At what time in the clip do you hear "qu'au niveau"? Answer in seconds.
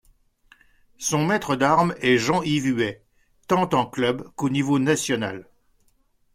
4.35-4.79